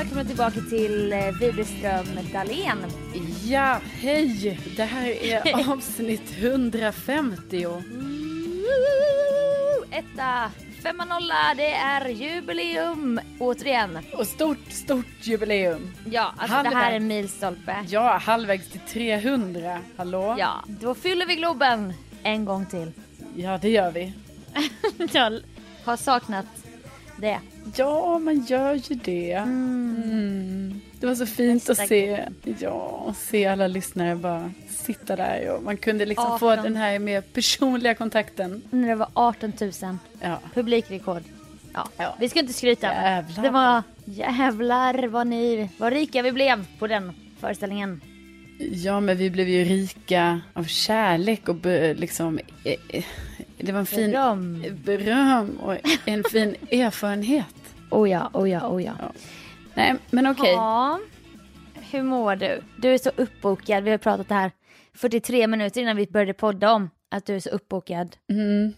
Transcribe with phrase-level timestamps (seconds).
[0.00, 2.78] Välkomna tillbaka till eh, Widerström Dahlén.
[3.44, 4.60] Ja, hej!
[4.76, 7.66] Det här är avsnitt 150.
[9.90, 10.50] Etta,
[10.82, 13.98] femma nolla, det är jubileum återigen.
[14.14, 15.94] Och stort, stort jubileum.
[16.10, 16.74] Ja, alltså Halvvägs.
[16.74, 17.76] det här är en milstolpe.
[17.88, 19.78] Ja, halvvägs till 300.
[19.96, 20.36] Hallå?
[20.38, 21.92] Ja, då fyller vi Globen
[22.22, 22.92] en gång till.
[23.36, 24.12] Ja, det gör vi.
[25.12, 25.40] Jag
[25.84, 26.46] har saknat
[27.16, 27.38] det.
[27.76, 29.32] Ja, man gör ju det.
[29.32, 30.80] Mm.
[31.00, 32.24] Det var så fint Nästa att se,
[32.58, 36.64] ja, se alla lyssnare bara sitta där och man kunde liksom få 18.
[36.64, 38.62] den här mer personliga kontakten.
[38.70, 39.70] När det var 18 000
[40.20, 40.38] Ja.
[40.54, 41.22] publikrekord.
[41.74, 41.88] Ja.
[41.96, 42.16] Ja.
[42.20, 42.86] Vi ska inte skryta.
[42.86, 43.42] Jävlar.
[43.42, 48.00] Det var jävlar vad ni, vad rika vi blev på den föreställningen.
[48.72, 51.56] Ja, men vi blev ju rika av kärlek och
[51.94, 53.04] liksom, eh, eh,
[53.58, 54.64] det var en fin Beröm.
[54.84, 57.46] beröm och en fin erfarenhet.
[57.90, 58.92] Oh ja, oh ja, oh ja.
[58.98, 59.12] Ja.
[59.74, 60.52] Nej, men okej.
[60.52, 61.00] Ja.
[61.90, 62.62] Hur mår du?
[62.76, 63.84] Du är så uppbokad.
[63.84, 64.52] Vi har pratat det här
[64.94, 68.16] 43 minuter innan vi började podda om att du är så uppbokad.
[68.30, 68.72] Mm.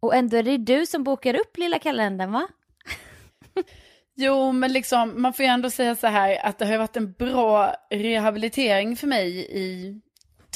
[0.00, 2.48] Och ändå är det du som bokar upp lilla kalendern va?
[4.18, 7.12] Jo, men liksom, man får ju ändå säga så här att det har varit en
[7.12, 10.00] bra rehabilitering för mig i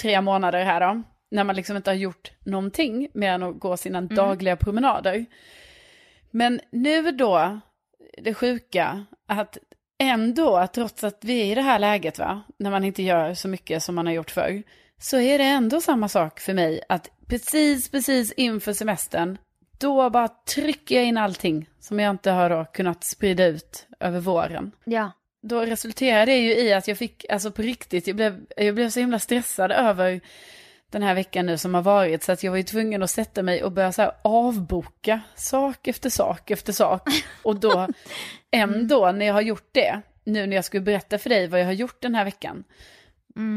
[0.01, 1.03] tre månader här då.
[1.31, 5.27] När man liksom inte har gjort någonting mer än att gå sina dagliga promenader.
[6.31, 7.61] Men nu då,
[8.19, 9.59] det sjuka, att
[10.01, 13.49] ändå, trots att vi är i det här läget va, när man inte gör så
[13.49, 14.63] mycket som man har gjort förr,
[14.99, 19.39] så är det ändå samma sak för mig att precis, precis inför semestern,
[19.79, 24.73] då bara trycker jag in allting som jag inte har kunnat sprida ut över våren.
[24.85, 25.13] Ja.
[25.43, 28.91] Då resulterade det ju i att jag fick, alltså på riktigt, jag blev, jag blev
[28.91, 30.21] så himla stressad över
[30.91, 33.43] den här veckan nu som har varit, så att jag var ju tvungen att sätta
[33.43, 37.09] mig och börja så här avboka sak efter sak efter sak.
[37.43, 37.89] Och då,
[38.51, 41.67] ändå när jag har gjort det, nu när jag skulle berätta för dig vad jag
[41.67, 42.65] har gjort den här veckan,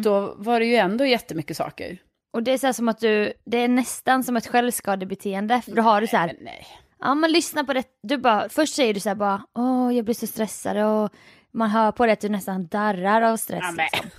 [0.03, 1.97] då var det ju ändå jättemycket saker.
[2.33, 5.61] Och det är så som att du, det är nästan som ett självskadebeteende.
[5.61, 6.67] För då har du så här, Men nej.
[6.99, 7.83] ja men lyssna på det.
[8.03, 11.13] Du bara, först säger du så här bara, åh jag blir så stressad och
[11.51, 13.59] man hör på det att du nästan darrar av stress.
[13.61, 14.11] Ja, men.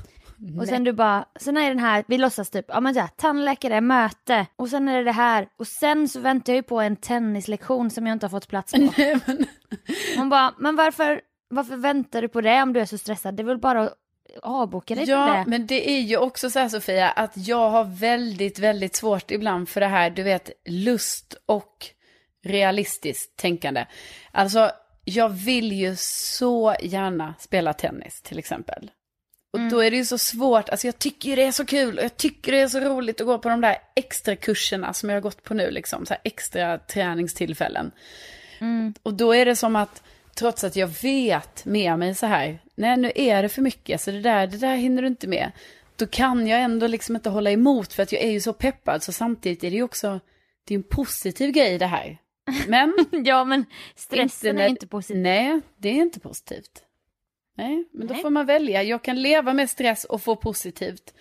[0.47, 0.61] Liksom.
[0.61, 3.09] Och sen du bara, sen är den här, vi låtsas typ, ja men så här,
[3.17, 6.81] tandläkare, möte och sen är det det här och sen så väntar jag ju på
[6.81, 8.79] en tennislektion som jag inte har fått plats på.
[8.99, 9.47] Nej, men,
[10.17, 13.35] Hon bara, men varför, varför väntar du på det om du är så stressad?
[13.35, 13.95] Det är väl bara att
[14.43, 15.51] avboka dig ja, det.
[15.51, 19.69] men det är ju också så här Sofia, att jag har väldigt, väldigt svårt ibland
[19.69, 21.87] för det här, du vet, lust och
[22.45, 23.87] realistiskt tänkande.
[24.33, 24.71] Alltså,
[25.05, 28.91] jag vill ju så gärna spela tennis till exempel.
[29.55, 31.99] Och då är det ju så svårt, alltså jag tycker ju det är så kul
[31.99, 35.09] och jag tycker det är så roligt att gå på de där extra kurserna som
[35.09, 37.91] jag har gått på nu, liksom, så här extra träningstillfällen.
[39.03, 40.03] Och då är det som att,
[40.35, 44.11] trots att jag vet med mig så här, nej nu är det för mycket, så
[44.11, 45.53] det där, det där hinner du inte med.
[45.97, 49.03] Då kan jag ändå liksom inte hålla emot för att jag är ju så peppad,
[49.03, 50.21] så samtidigt är det ju också,
[50.65, 52.19] det är en positiv grej det här.
[52.69, 53.65] Men Ja men
[53.97, 55.23] stressen när- är inte positiv.
[55.23, 56.84] Nej, det är inte positivt.
[57.55, 58.23] Nej, men då Nej.
[58.23, 58.83] får man välja.
[58.83, 61.15] Jag kan leva med stress och få positivt.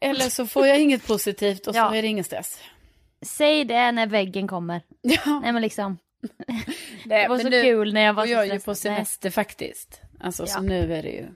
[0.00, 1.94] Eller så får jag inget positivt och så Ja.
[1.94, 2.60] är det ingen stress.
[3.22, 4.82] Säg det när väggen kommer.
[5.02, 5.98] Ja, Nej men liksom,
[7.04, 8.90] det var så nu kul när jag var så jag ju på stressad.
[8.92, 8.96] Nej.
[8.96, 10.00] semester faktiskt.
[10.20, 10.62] Alltså, så Ja.
[10.62, 11.26] nu är det ju...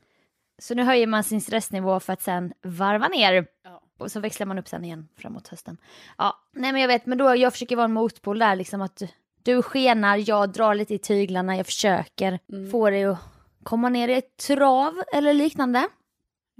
[0.58, 3.46] Så nu höjer man sin stressnivå för att sen varva ner.
[3.64, 3.80] Ja.
[3.98, 5.76] Och så växlar man upp sen igen framåt hösten.
[6.18, 8.96] Ja, nej men jag vet, men då jag försöker vara en motpol där liksom att
[8.96, 9.08] du,
[9.42, 12.70] du skenar, jag drar lite i tyglarna, jag försöker Mm.
[12.70, 13.18] få dig att
[13.64, 15.88] komma ner i ett trav eller liknande.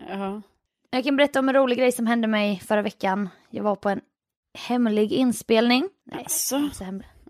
[0.08, 0.42] Ja.
[0.90, 3.28] Jag kan berätta om en rolig grej som hände mig förra veckan.
[3.50, 4.00] Jag var på en
[4.68, 5.88] hemlig inspelning.
[6.04, 6.70] Nej, Alltså.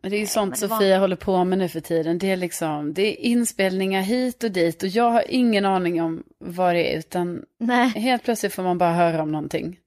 [0.03, 2.19] Det är ju men sånt det var- Sofia håller på med nu för tiden.
[2.19, 6.23] Det är liksom, det är inspelningar hit och dit och jag har ingen aning om
[6.39, 7.89] vad det är utan Nej.
[7.89, 9.79] helt plötsligt får man bara höra om någonting.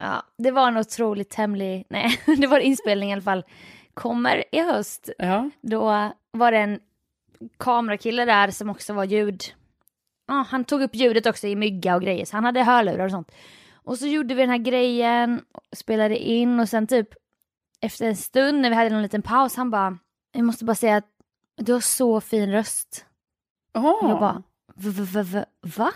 [0.00, 3.44] Ja, det var en otroligt hemlig, nej, det var en inspelning i alla fall.
[3.94, 5.10] Kommer i höst.
[5.18, 5.80] Ja, Då
[6.32, 6.80] var det en
[7.58, 9.42] kamerakille där som också var ljud.
[10.26, 13.10] Ja, han tog upp ljudet också i mygga och grejer, så han hade hörlurar och
[13.10, 13.32] sånt.
[13.74, 15.44] Och så gjorde vi den här grejen,
[15.76, 17.08] spelade in och sen typ
[17.80, 19.98] efter en stund när vi hade en liten paus, han bara,
[20.32, 21.08] jag måste bara säga att
[21.56, 23.06] du har så fin röst.
[23.74, 24.42] Och jag bara,
[24.74, 25.44] va, va, va,
[25.76, 25.92] va?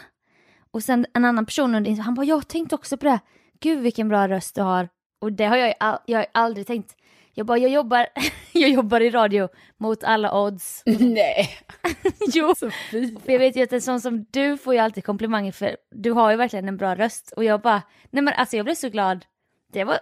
[0.70, 3.20] Och sen en annan person under han bara, jag tänkte också på det.
[3.60, 4.88] Gud vilken bra röst du har.
[5.20, 5.74] Och det har jag,
[6.06, 6.96] jag har aldrig tänkt.
[7.38, 8.06] Jag bara, jag jobbar,
[8.52, 10.82] jag jobbar i radio mot alla odds.
[11.00, 11.48] Nej,
[12.32, 13.20] jo, Sofia.
[13.24, 16.10] för jag vet ju att en sån som du får ju alltid komplimanger för du
[16.10, 17.32] har ju verkligen en bra röst.
[17.36, 19.24] Och jag bara, nej men alltså jag blev så glad.
[19.72, 19.98] Det var,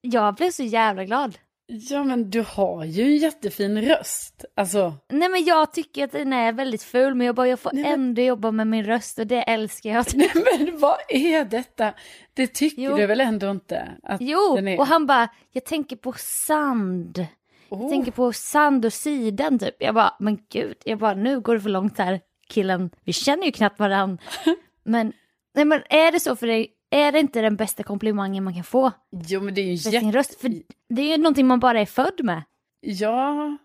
[0.00, 1.38] jag blev så jävla glad.
[1.70, 4.44] Ja men du har ju en jättefin röst.
[4.56, 7.70] Alltså, Nej men jag tycker att den är väldigt ful men jag bara, jag får
[7.72, 10.06] Nej, men- ändå jobba med min röst och det älskar jag.
[10.14, 11.92] nej men vad är detta?
[12.34, 12.96] Det tycker Jo.
[12.96, 13.88] du väl ändå inte?
[14.02, 14.78] Att Jo, är...
[14.80, 17.26] och han bara, jag tänker på sand.
[17.70, 17.90] Jag Åh.
[17.90, 19.74] tänker på sand och sidan typ.
[19.78, 22.90] Jag bara, men gud, jag bara, nu går det för långt här killen.
[23.04, 24.22] Vi känner ju knappt varandra.
[24.84, 25.12] Men,
[25.54, 28.64] nej men är det så för dig, är det inte den bästa komplimangen man kan
[28.64, 29.90] få Jo men det är ju jätte...
[30.00, 30.40] sin röst?
[30.40, 30.48] För
[30.88, 32.42] det är ju någonting man bara är född med.
[32.80, 33.56] Ja,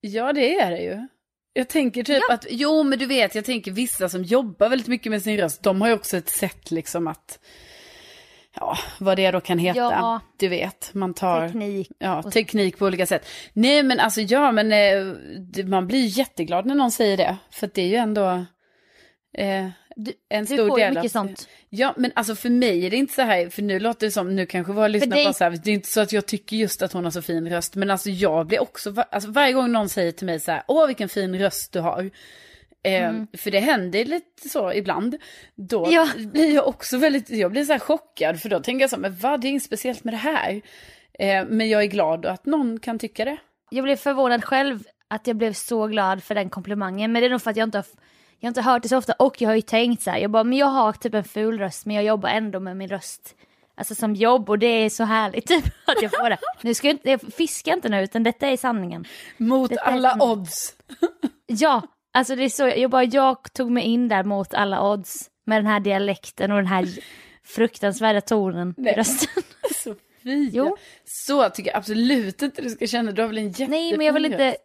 [0.00, 1.08] ja det är det ju.
[1.52, 5.10] Jag tänker typ att, jo men du vet, jag tänker vissa som jobbar väldigt mycket
[5.10, 7.38] med sin röst, de har ju också ett sätt liksom att,
[8.56, 10.20] ja, vad det då kan heta, Ja.
[10.38, 11.46] du vet, man tar...
[11.46, 11.92] Teknik.
[11.98, 13.26] Ja, teknik på olika sätt.
[13.52, 17.36] Nej men alltså ja, men eh, man blir ju jätteglad när någon säger det.
[17.50, 18.44] För det är ju ändå
[19.38, 19.68] eh,
[20.04, 21.08] Du, en du stor får del mycket av...
[21.26, 21.48] sånt.
[21.68, 24.36] Ja, men alltså för mig är det inte så här, för nu låter det som,
[24.36, 26.56] nu kanske våra lyssnare dig- bara så här, det är inte så att jag tycker
[26.56, 29.72] just att hon har så fin röst, men alltså jag blir också, alltså varje gång
[29.72, 32.10] någon säger till mig så här, åh vilken fin röst du har.
[32.82, 35.16] Eh, För det händer lite så ibland.
[35.54, 36.08] Då Ja.
[36.16, 39.00] blir jag också väldigt, jag blir så här chockad, för då tänker jag så här,
[39.00, 40.60] men vad, det är inget speciellt med det här.
[41.18, 43.36] Eh, men jag är glad att någon kan tycka det.
[43.70, 47.12] Jag blev förvånad själv att jag blev så glad för den komplimangen.
[47.12, 47.86] Men det är nog för att jag inte har,
[48.40, 50.30] jag har inte hört det så ofta och jag har ju tänkt så här, jag
[50.30, 53.34] bara, men jag har typ en ful röst men jag jobbar ändå med min röst.
[53.74, 56.38] Alltså som jobb och det är så härligt typ att jag får det.
[56.62, 59.04] Nu ska jag inte, jag fiskar inte nu utan detta är sanningen.
[59.36, 60.74] Mot Detta är alla som- odds.
[61.46, 61.82] Ja,
[62.12, 65.58] alltså det är så, jag bara, jag tog mig in där mot alla odds med
[65.58, 66.86] den här dialekten och den här
[67.44, 69.42] fruktansvärda tonen i rösten.
[69.74, 70.00] Sofia.
[70.52, 70.76] Jo.
[71.04, 74.06] Så tycker jag absolut inte du ska känna, du har väl en jättefin Nej men
[74.06, 74.56] jag vill inte, röst.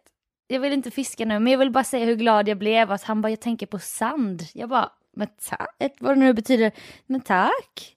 [0.48, 3.02] Jag vill inte fiska nu men jag vill bara säga hur glad jag blev att
[3.02, 4.42] han bara jag tänker på sand.
[4.54, 6.72] Jag bara men tack, vad det nu betyder.
[7.06, 7.96] Men tack.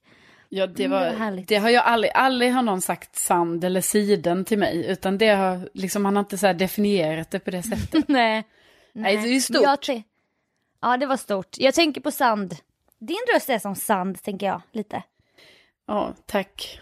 [0.50, 1.48] Ja, det, Mm, var, det var härligt.
[1.48, 5.28] det har jag aldrig, aldrig har någon sagt sand eller siden till mig, utan det
[5.30, 8.08] har, liksom, han har inte så här definierat det på det sättet.
[8.08, 8.44] Nej.
[8.94, 9.62] Nej, det är stort.
[9.88, 10.04] Jag
[10.82, 11.58] ja det var stort.
[11.58, 12.56] Jag tänker på sand.
[13.00, 15.04] Din röst är som sand tänker jag lite.
[15.88, 16.80] Ja, tack.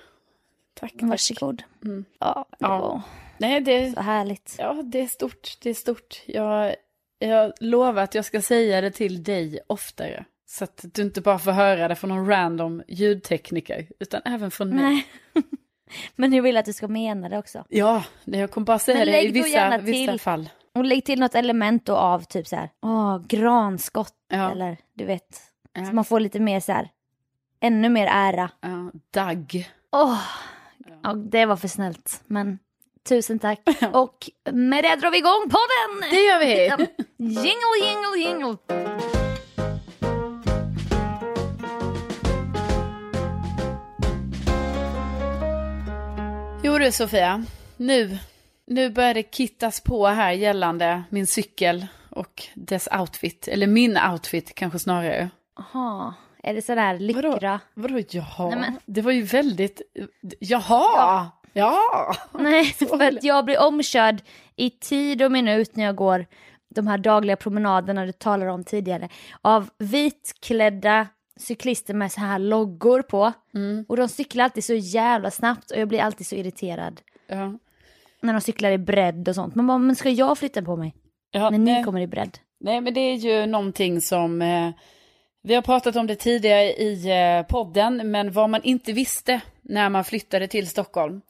[0.74, 1.02] Tack, tack.
[1.10, 1.64] Varsågod.
[1.86, 2.06] Mm.
[2.20, 3.02] Ja, det Ja.
[3.38, 4.56] Nej, det, så härligt.
[4.60, 6.22] ja, det är stort, det är stort.
[6.26, 6.76] Jag,
[7.20, 10.26] jag lovar att jag ska säga det till dig oftare.
[10.50, 14.70] Så att du inte bara får höra det från någon random ljudtekniker, utan även från
[14.70, 14.84] mig.
[14.84, 15.06] Nej.
[16.16, 17.64] Men jag vill att du ska mena det också.
[17.70, 20.20] Ja, jag kommer bara säga det i vissa, vissa till.
[20.20, 20.50] fall.
[20.74, 24.52] Och lägg till något element då av typ så här, åh, granskott Ja.
[24.52, 25.42] eller du vet.
[25.74, 25.86] Ja.
[25.86, 26.90] Så man får lite mer så här,
[27.60, 28.50] ännu mer ära.
[28.62, 29.70] Ja, Dagg.
[29.92, 30.20] Åh,
[31.04, 32.24] ja, det var för snällt.
[32.26, 32.60] Men
[33.08, 33.60] tusen tack.
[33.94, 36.10] Och med det drar vi igång podden!
[36.12, 36.56] Det gör vi!
[37.18, 38.58] Jingle, jingle, jingle.
[46.64, 47.44] Jo du Sofia,
[47.78, 48.18] nu,
[48.68, 53.48] nu börjar det kittas på här gällande min cykel och dess outfit.
[53.48, 55.30] Eller min outfit kanske snarare.
[55.58, 57.60] Jaha, är det sådär lyckra?
[57.74, 58.50] Vadå jaha?
[58.50, 59.82] Nej, men- Det var ju väldigt,
[60.40, 60.62] jaha!
[60.96, 61.37] Ja!
[62.32, 64.22] Nej, för att jag blir omkörd
[64.56, 66.26] i tid och minut när jag går
[66.70, 69.10] de här dagliga promenaderna du talade om tidigare,
[69.42, 73.34] av vitklädda cyklister med så här loggor på.
[73.54, 73.86] Mm.
[73.90, 77.02] Och de cyklar alltid så jävla snabbt och jag blir alltid så irriterad.
[77.28, 77.58] Ja.
[78.22, 79.56] När de cyklar i bredd och sånt.
[79.56, 80.96] Man bara, men ska jag flytta på mig?
[81.32, 81.84] Ja, när ni nej.
[81.84, 82.38] kommer i bredd.
[82.60, 84.70] Nej, men det är ju någonting som eh,
[85.44, 89.90] vi har pratat om det tidigare i eh, podden, men vad man inte visste när
[89.90, 91.22] man flyttade till Stockholm,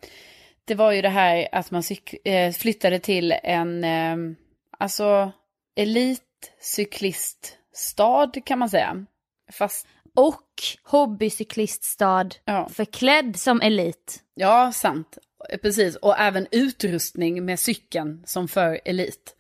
[0.66, 1.84] det var ju det här att man
[2.24, 4.16] eh, flyttade till en, eh,
[4.80, 5.32] alltså
[5.76, 9.06] elitcykliststad kan man säga.
[9.52, 10.44] Fast, Och
[10.84, 12.70] hobbycykliststad Ja.
[12.74, 14.20] förklädd som elit.
[14.36, 15.18] ja, sant.
[15.62, 19.36] Precis, och även utrustning med cykeln som för elit.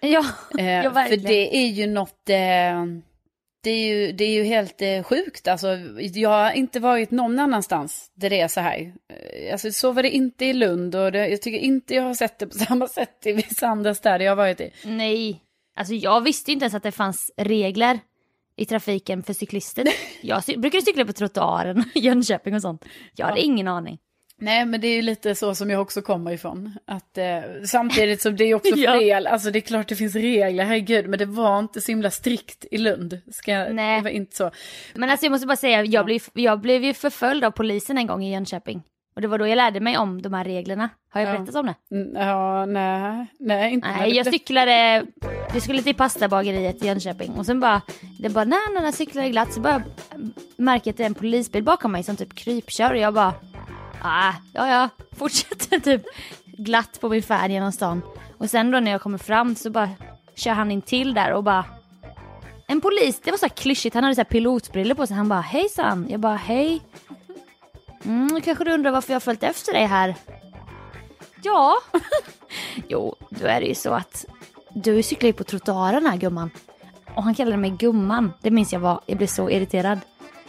[0.00, 0.24] Ja,
[0.58, 1.24] Eh, ja för verkligen.
[1.24, 2.84] det är ju något, eh,
[3.66, 5.48] det, är ju, det är ju helt eh, sjukt.
[5.48, 5.68] Alltså,
[6.14, 8.92] jag har inte varit någon annanstans där det är så här.
[9.08, 12.14] Eh, Alltså, så var det inte i Lund och det, jag tycker inte jag har
[12.14, 14.70] sett det på samma sätt i vissa andra städer jag har varit i.
[14.84, 15.40] Nej,
[15.76, 18.00] alltså jag visste inte ens att det fanns regler
[18.56, 19.88] i trafiken för cyklister.
[20.20, 22.84] Jag brukar cykla på trottoaren i Jönköping och sånt.
[23.14, 23.98] Jag hade ingen aning.
[24.38, 26.72] Nej, men det är ju lite så som jag också kommer ifrån.
[26.86, 28.98] Att, eh, samtidigt som det är också Ja.
[28.98, 32.10] fel, alltså det är klart det finns regler, herregud, men det var inte så himla
[32.10, 33.18] strikt i Lund.
[33.32, 33.96] Ska, jag- Nej.
[33.96, 34.50] Det var inte så.
[34.94, 38.06] Men alltså jag måste bara säga, jag blev, jag blev ju förföljd av polisen en
[38.06, 38.82] gång i Jönköping.
[39.14, 40.88] Och det var då jag lärde mig om de här reglerna.
[41.10, 41.38] Har jag Ja.
[41.38, 41.74] berättat om det?
[42.20, 45.04] Ja, nej, nej, inte Nej, jag cyklade,
[45.54, 47.82] vi skulle till pastabageriet i Jönköping och sen bara,
[48.20, 49.82] det bara, när när jag cyklade glatt så bara
[50.56, 53.34] märker jag att det är en polisbil bakom mig som typ krypkör och jag bara,
[54.08, 56.02] ah, ja ja, fortsätter typ
[56.44, 58.02] glatt på min färd genom stan.
[58.38, 59.90] Och sen då när jag kommer fram så bara
[60.34, 61.64] kör han in till där och bara,
[62.66, 65.28] en polis, det var så här klyschigt, han hade så här pilotbrillor på sig, han
[65.28, 66.82] bara, hejsan, jag bara, hej.
[68.04, 70.14] Mm, kanske du undrar varför jag har följt efter dig här.
[71.42, 71.74] Ja.
[72.88, 74.24] jo, då är det ju så att
[74.74, 76.50] du cyklar ju på trottoaren här gumman.
[77.14, 78.32] Och han kallade mig gumman.
[78.42, 79.98] Det minns jag var, jag blev så irriterad.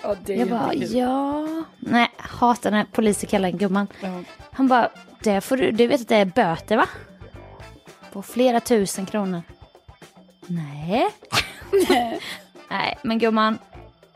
[0.08, 1.48] Ja, det är Jag bara, ja.
[1.80, 3.88] Nej, hatar när poliser kallar en gumman.
[4.02, 4.24] Ja.
[4.52, 4.90] Han bara,
[5.24, 6.86] det får du, du vet att det är böter va?
[8.12, 9.42] På flera tusen kronor.
[10.48, 11.08] Nej.
[12.70, 13.60] Nej, men gumman.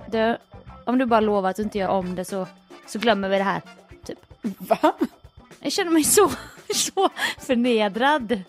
[0.08, 0.38] Du,
[0.86, 2.48] om du bara lovar att du inte gör om det så,
[2.88, 3.62] så glömmer vi det här.
[4.06, 4.20] Typ.
[4.42, 4.94] Va?
[5.60, 6.32] Jag känner mig så,
[6.76, 8.42] så förnedrad.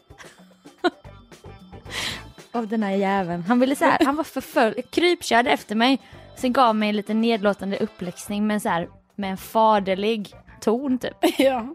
[2.53, 3.43] Av den här jäveln.
[3.43, 6.01] Han ville så här, han var förföljd, krypkörde efter mig.
[6.37, 11.17] Sen gav mig en liten nedlåtande uppläxning men så här med en faderlig ton typ.
[11.39, 11.75] Ja.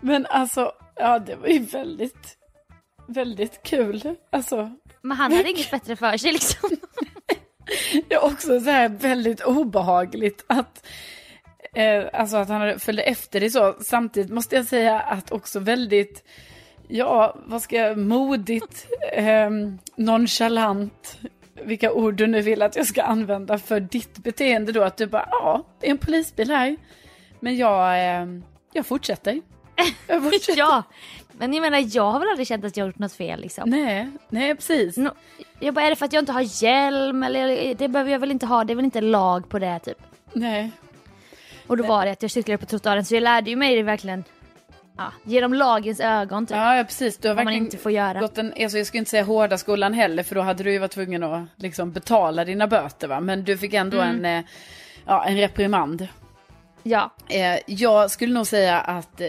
[0.00, 2.38] Men alltså, ja det var ju väldigt,
[3.06, 4.16] väldigt kul.
[4.32, 4.70] Alltså,
[5.02, 6.70] Men han hade inget bättre för sig liksom.
[8.08, 10.86] det är också så här väldigt obehagligt att,
[11.74, 13.76] eh, alltså att han följde efter det så.
[13.80, 16.24] Samtidigt måste jag säga att också väldigt,
[16.88, 19.50] ja, vad ska jag, modigt, eh,
[19.96, 21.18] nonchalant,
[21.66, 24.82] vilka ord du nu vill att jag ska använda för ditt beteende då.
[24.82, 26.76] Att du bara, ja, det är en polisbil här.
[27.40, 28.26] Men jag, eh,
[28.72, 29.40] jag fortsätter.
[30.06, 30.58] Jag fortsätter.
[30.58, 30.82] ja,
[31.32, 33.70] men jag menar jag har väl aldrig känt att jag har gjort något fel liksom.
[33.70, 34.96] Nej, nej precis.
[34.96, 35.14] Nå-
[35.60, 38.30] Jag bara, är det för att jag inte har hjälm eller det behöver jag väl
[38.30, 39.98] inte ha, det är väl inte lag på det typ.
[40.32, 40.70] Nej.
[41.66, 43.82] Och då var det att jag cyklade på trottoaren så jag lärde ju mig det
[43.82, 44.24] verkligen,
[44.96, 46.56] ja, genom lagens ögon typ.
[46.56, 47.16] Ja, ja, precis.
[47.18, 48.20] Du har man inte får göra.
[48.20, 50.78] gått en, alltså jag skulle inte säga hårda skolan heller, för då hade du ju
[50.78, 53.20] varit tvungen att liksom betala dina böter va.
[53.20, 54.24] Men du fick ändå Mm.
[54.24, 54.44] en, eh,
[55.06, 56.08] ja, en reprimand.
[56.82, 59.28] Ja, Eh, jag skulle nog säga att eh,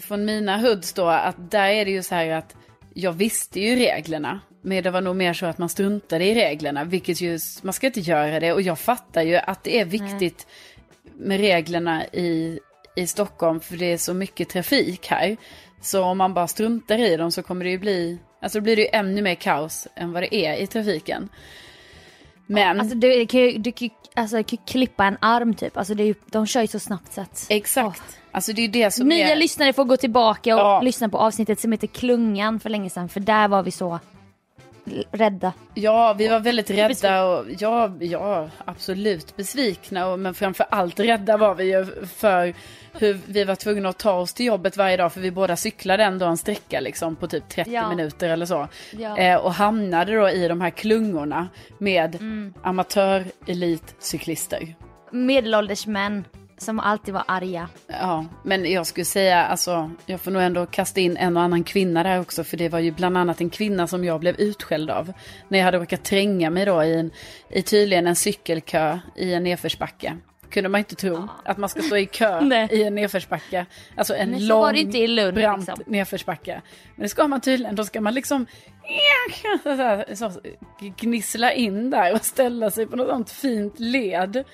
[0.00, 2.56] från mina hoods då, att där är det ju så här att
[2.94, 4.40] jag visste ju reglerna.
[4.62, 7.86] Men det var nog mer så att man struntade i reglerna, vilket ju, man ska
[7.86, 8.52] inte göra det.
[8.52, 10.46] Och jag fattar ju att det är viktigt
[11.14, 12.60] med reglerna i,
[12.96, 15.36] i Stockholm, för det är så mycket trafik här.
[15.80, 18.76] Så om man bara struntar i dem så kommer det ju bli, alltså då blir
[18.76, 21.28] det ju ännu mer kaos än vad det är i trafiken.
[22.46, 26.02] Men, alltså du kan ju, du kan alltså, kan klippa en arm typ, alltså det
[26.02, 27.46] är ju, de kör ju så snabbt så att.
[27.48, 28.02] exakt.
[28.32, 29.36] Alltså det är det som Nya är...
[29.36, 30.80] lyssnare får gå tillbaka och Ja.
[30.80, 33.98] lyssna på avsnittet som heter Klungan för länge sedan, för där var vi så
[35.12, 35.52] rädda.
[35.74, 40.06] Ja, vi var väldigt rädda och ja, ja, absolut besvikna.
[40.08, 42.54] Och, men framför allt rädda var vi ju för
[42.92, 45.12] hur vi var tvungna att ta oss till jobbet varje dag.
[45.12, 47.88] För vi båda cyklade ändå en sträcka liksom på typ 30 Ja.
[47.88, 48.68] minuter eller så.
[48.98, 49.18] Ja.
[49.18, 52.54] Eh, och hamnade då i de här klungorna med Mm.
[52.62, 54.74] amatör-elitcyklister.
[55.12, 56.24] Medelålders män
[56.62, 57.68] som alltid var arga.
[57.86, 61.64] Ja, men jag skulle säga, alltså, jag får nog ändå kasta in en och annan
[61.64, 64.90] kvinna där också, för det var ju bland annat en kvinna som jag blev utskälld
[64.90, 65.12] av.
[65.48, 67.10] När jag hade råkat tränga mig då i, en,
[67.50, 70.16] i tydligen en cykelkö i en nedförsbacke.
[70.50, 71.28] kunde man inte tro.
[71.44, 72.40] Att man ska stå i kö
[72.70, 73.66] i en nedförsbacke.
[73.96, 74.74] Alltså en Men lång,
[75.06, 75.84] Lund, brant liksom.
[75.86, 76.62] nedförsbacke.
[76.96, 78.46] Men det ska man tydligen, då ska man liksom
[80.14, 80.32] så,
[81.00, 84.44] gnissla in där och ställa sig på något sånt fint led.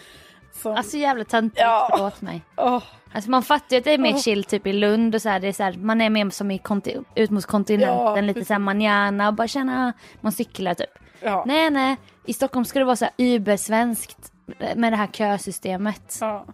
[0.57, 1.89] Som, Alltså jävla töntigt, Ja.
[1.91, 2.43] förlåt mig.
[2.57, 2.83] åh,
[3.13, 5.41] Alltså man fattar ju att det är mer chill typ i Lund och så här,
[5.41, 8.33] det är så här, man är mer som i konti- ut mot kontinenten, Ja, lite
[8.35, 8.49] precis.
[8.49, 10.91] såhär manana och bara känna, man cyklar typ.
[11.21, 11.45] ja.
[11.47, 11.97] Nej nej,
[12.27, 14.33] i Stockholm ska det vara så här übersvenskt
[14.77, 16.19] med det här kösystemet.
[16.21, 16.47] Ja.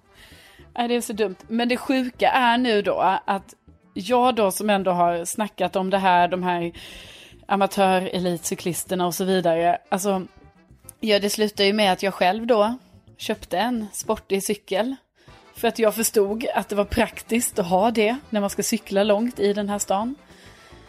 [0.76, 1.36] Nej, det är så dumt.
[1.48, 3.54] Men det sjuka är nu då att
[3.94, 6.72] jag då som ändå har snackat om det här, de här
[7.48, 9.78] amatörelitcyklisterna och så vidare.
[9.88, 10.22] Alltså,
[11.00, 12.74] ja, det slutar ju med att jag själv då
[13.22, 14.96] köpte en sportig cykel.
[15.54, 19.04] För att jag förstod att det var praktiskt att ha det när man ska cykla
[19.04, 20.14] långt i den här stan.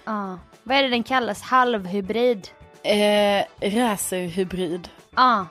[0.06, 0.40] Ja.
[0.64, 1.42] Vad är det den kallas?
[1.42, 2.48] Halvhybrid?
[2.84, 4.90] Eh, racerhybrid.
[5.16, 5.48] Ja.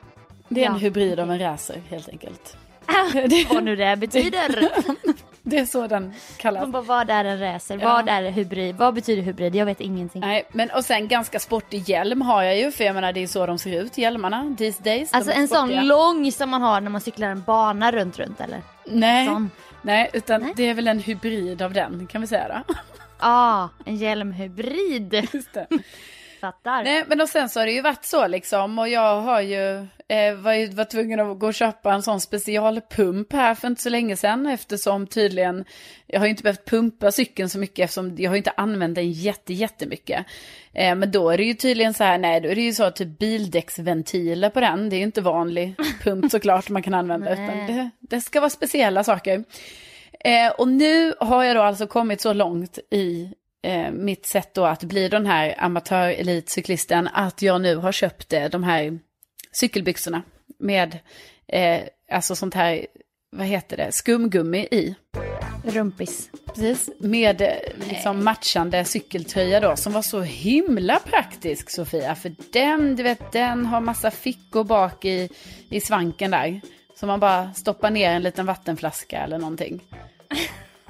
[0.48, 0.78] Det är en Ja.
[0.78, 2.56] hybrid av en racer helt enkelt.
[3.50, 4.68] Vad nu det betyder.
[5.44, 6.60] Det är så den kallas.
[6.60, 7.78] Man bara, vad är en racer?
[7.82, 7.88] Ja.
[7.92, 8.76] Vad är hybrid?
[8.76, 9.54] Vad betyder hybrid?
[9.54, 10.20] Jag vet ingenting.
[10.20, 13.26] Nej, men och sen ganska sportig hjälm har jag ju, för jag menar det är
[13.26, 15.10] så de ser ut, hjälmarna, these days.
[15.10, 15.78] De Alltså är en sportiga.
[15.78, 18.62] sån lång som man har när man cyklar en bana runt runt eller?
[18.84, 19.50] Nej, Sån.
[19.82, 20.52] nej, utan Nej.
[20.56, 22.74] det är väl en hybrid av den, kan vi säga då.
[23.20, 25.14] Ja, en hjälmhybrid.
[25.32, 25.66] Just det.
[26.40, 26.84] Fattar.
[26.84, 29.86] Nej, men och sen så har det ju varit så liksom, och jag har ju,
[30.12, 33.88] eh, var, var tvungen att gå och köpa en sån specialpump här för inte så
[33.88, 35.64] länge sedan, eftersom tydligen,
[36.06, 39.12] jag har ju inte behövt pumpa cykeln så mycket eftersom jag har inte använt den
[39.12, 40.26] jätte, jättemycket.
[40.72, 42.90] Eh, men då är det ju tydligen så här, nej då är det ju så
[42.90, 47.66] typ bildäcksventiler på den, det är ju inte vanlig pump såklart man kan använda, utan
[47.66, 49.44] det, det ska vara speciella saker.
[50.24, 54.64] Eh, och nu har jag då alltså kommit så långt i eh, mitt sätt då
[54.64, 58.98] att bli den här amatörelitcyklisten att jag nu har köpt eh, de här
[59.52, 60.22] cykelbyxorna
[60.58, 60.98] med
[61.48, 61.80] eh,
[62.10, 62.86] alltså sånt här,
[63.30, 64.94] vad heter det, skumgummi i.
[65.64, 66.30] Rumpis.
[66.46, 67.48] Precis, med eh,
[67.88, 72.14] liksom matchande cykeltröja då som var så himla praktisk Sofia.
[72.14, 75.28] För den, du vet, den har massa fickor bak i,
[75.68, 76.60] i svanken där.
[76.94, 79.82] Så man bara stoppar ner en liten vattenflaska eller någonting.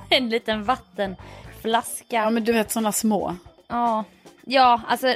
[0.08, 2.16] En liten vattenflaska.
[2.16, 3.36] Ja men du vet sådana små.
[3.68, 4.04] Ja,
[4.44, 5.14] ja alltså.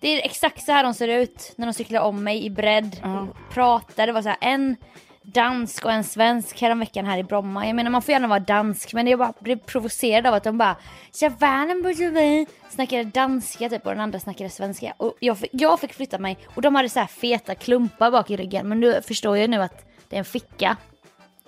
[0.00, 3.00] Det är exakt så här de ser ut när de cyklar om mig i bredd.
[3.02, 3.28] Ja.
[3.52, 4.76] Pratar, det var så här en
[5.22, 7.66] dansk och en svensk häromveckan här i Bromma.
[7.66, 10.58] Jag menar man får gärna vara dansk men jag bara blev provocerad av att de
[10.58, 10.76] bara
[11.20, 14.94] "Ja, världen borde vi snackade danska typ och den andra snackade svenska.
[14.96, 18.30] Och jag, fick- jag fick flytta mig och de hade så här feta klumpar bak
[18.30, 20.76] i ryggen men nu förstår jag nu att det är en ficka.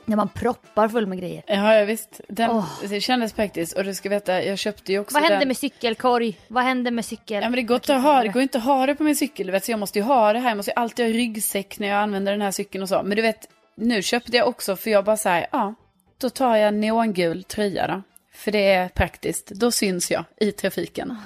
[0.04, 1.42] När man proppar full med grejer.
[1.46, 2.20] Ja, ja visst.
[2.28, 2.62] Den.
[2.88, 3.76] Det kändes praktiskt.
[3.76, 5.48] Och du ska veta, jag köpte ju också Vad hände den.
[5.48, 6.38] med cykelkorg?
[6.48, 7.42] Vad hände med cykel?
[7.42, 9.16] Ja men det går inte att ha, det går inte att ha det på min
[9.16, 9.64] cykel, du vet.
[9.64, 11.96] Så jag måste ju ha det här, jag måste ju alltid ha ryggsäck när jag
[11.96, 13.02] använder den här cykeln och så.
[13.02, 15.74] Men du vet, nu köpte jag också för jag bara säger, ja,
[16.18, 18.02] då tar jag neongul tröja då.
[18.32, 21.16] För det är praktiskt, då syns jag i trafiken.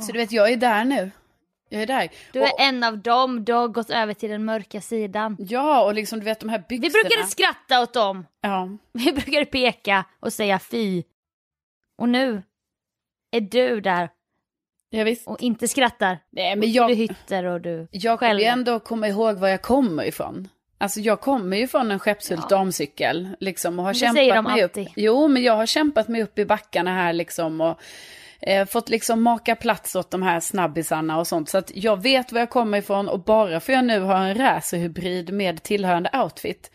[0.00, 1.10] Så du vet, jag är där nu.
[1.72, 2.08] Jag är där.
[2.32, 5.36] Du är och, en av dem, du har gått över till den mörka sidan.
[5.40, 7.02] Ja, och liksom du vet de här Vi byxorna.
[7.02, 8.26] brukade skratta åt dem.
[8.40, 11.02] Ja, Vi brukade peka och säga fy.
[11.98, 12.42] Och nu
[13.32, 14.08] är du där
[14.90, 15.28] ja visst.
[15.28, 16.18] och inte skrattar.
[16.30, 19.62] Nej men Du jag, hytter och du Jag kommer ju ändå komma ihåg var jag
[19.62, 20.48] kommer ifrån.
[20.78, 22.56] Alltså jag kommer ju från en Skeppshult Ja.
[22.56, 23.28] damcykel.
[23.40, 24.86] Liksom, och har Det kämpat säger de mig alltid.
[24.86, 24.92] upp.
[24.96, 27.60] Jo, men jag har kämpat mig upp i backarna här liksom.
[27.60, 27.80] Och
[28.42, 31.48] eh, fått liksom maka plats åt de här snabbisarna och sånt.
[31.48, 33.08] Så att jag vet var jag kommer ifrån.
[33.08, 36.70] Och bara för jag nu har en racerhybrid med tillhörande outfit.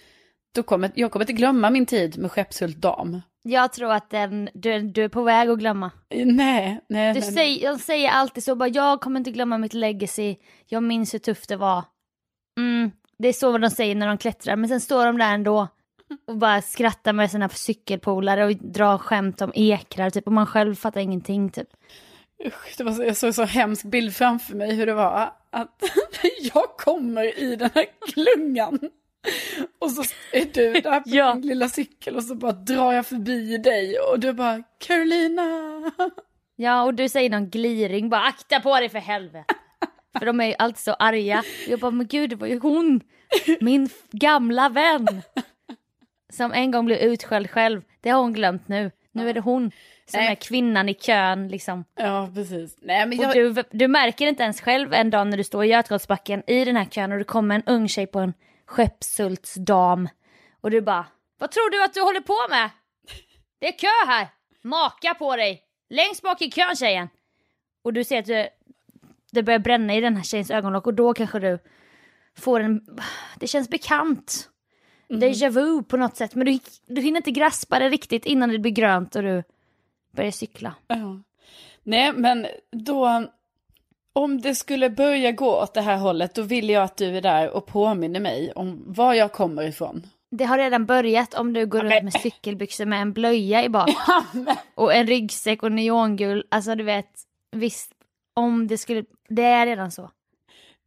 [0.55, 3.21] Då kommer, jag kommer inte glömma min tid med Skeppshult dam.
[3.43, 5.91] Jag tror att den, du, du är på väg att glömma.
[6.09, 7.13] Nej, nej, Du nej.
[7.13, 7.21] nej.
[7.21, 11.19] säger, de säger alltid så bara, jag kommer inte glömma mitt legacy, jag minns hur
[11.19, 11.83] tufft det var.
[12.59, 15.67] Mm, det är så de säger när de klättrar, men sen står de där ändå
[16.27, 20.75] och bara skrattar med sina cykelpolare och drar skämt om ekrar typ, och man själv
[20.75, 21.67] fattar ingenting typ.
[22.45, 25.83] Usch, det var så, jag såg så hemsk bild framför mig hur det var att
[26.53, 28.79] jag kommer i den här klungan.
[29.79, 31.33] Och så är du där på Ja.
[31.33, 35.43] din lilla cykel och så bara drar jag förbi dig och du bara Carolina.
[36.55, 39.53] Ja, och du säger någon gliring, bara akta på dig för helvete.
[40.19, 41.43] För de är ju alltid så arga.
[41.67, 43.01] Jag bara, men gud det var ju hon,
[43.59, 45.21] min gamla vän.
[46.35, 47.81] Som en gång blev utskälld själv.
[48.01, 48.91] Det har hon glömt nu.
[49.11, 49.71] Nu är det hon
[50.05, 50.31] som Nej.
[50.31, 51.85] är kvinnan i kön liksom.
[51.95, 52.77] Ja, precis.
[52.81, 53.33] Nej, men jag...
[53.33, 56.75] du, du märker inte ens själv en dag när du står i Götgatsbacken i den
[56.75, 58.33] här kön och det kommer en ung tjej på en
[58.65, 60.09] Skeppshultsdam.
[60.61, 61.05] Och du bara,
[61.39, 62.69] vad tror du att du håller på med?
[63.59, 64.27] Det är kö här!
[64.63, 65.61] Maka på dig!
[65.89, 67.09] Längst bak i kön tjejen!
[67.83, 68.47] Och du ser att du,
[69.31, 71.59] det börjar bränna i den här tjejens ögonlock och då kanske du
[72.37, 72.81] får en...
[73.39, 74.49] Det känns bekant.
[75.09, 76.35] Déjà vu på något sätt.
[76.35, 79.43] Men du, du hinner inte graspa det riktigt innan det blir grönt och du
[80.11, 80.75] börjar cykla.
[80.87, 81.19] Ja.
[81.83, 83.25] Nej, men då,
[84.13, 87.21] om det skulle börja gå åt det här hållet, då vill jag att du är
[87.21, 90.07] där och påminner mig om var jag kommer ifrån.
[90.31, 93.89] Det har redan börjat om du går runt med cykelbyxor med en blöja i bak.
[94.75, 96.45] Och en ryggsäck och neongul.
[96.49, 97.09] Alltså du vet,
[97.51, 97.91] visst,
[98.33, 100.09] om det skulle, det är redan så.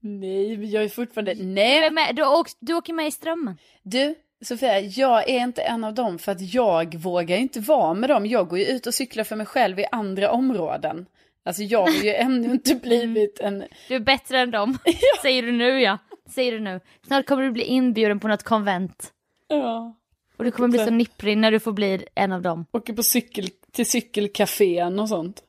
[0.09, 1.91] Nej, men jag är fortfarande, nej.
[1.91, 3.59] Men du, åk, du åker med i strömmen.
[3.83, 8.11] Du, Sofia, jag är inte en av dem för att jag vågar inte vara med
[8.11, 8.27] dem.
[8.27, 11.07] Jag går ju ut och cyklar för mig själv i andra områden.
[11.45, 13.65] Alltså jag har ju ännu inte blivit en...
[13.89, 14.79] Du är bättre än dem,
[15.23, 15.99] säger du nu ja.
[16.29, 16.81] Säger du nu.
[17.07, 19.13] Snart kommer du bli inbjuden på något konvent.
[19.49, 19.97] Ja.
[20.37, 22.67] Och du kommer bli så nipprig när du får bli en av dem.
[22.73, 25.43] Åker på cykel till cykelcafén och sånt.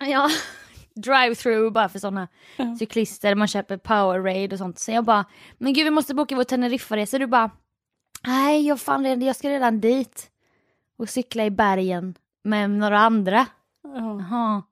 [0.00, 0.30] Ja,
[0.94, 2.76] drive-through bara för sådana Ja.
[2.78, 3.34] cyklister.
[3.34, 4.78] Man köper powerade och sånt.
[4.78, 5.24] Så jag bara,
[5.58, 7.18] men gud vi måste boka vår Teneriffa-resa.
[7.18, 7.50] Du bara,
[8.26, 10.30] nej jag, fan, redan- jag ska redan dit.
[10.98, 13.46] Och cykla i bergen med några andra.
[13.82, 13.90] Ja,
[14.30, 14.62] Jaha.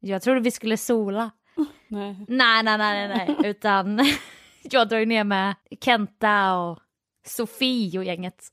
[0.00, 1.30] Jag trodde vi skulle sola.
[1.88, 2.24] nej.
[2.28, 4.00] Nej, nej, nej, nej, utan
[4.62, 6.78] jag drar ju ner med Kenta och
[7.26, 8.44] Sofie och gänget.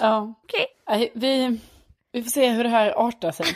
[0.00, 0.34] Ja.
[0.44, 0.66] Okej.
[0.88, 1.60] Nej, Vi,
[2.12, 3.46] vi får se hur det här artar sig.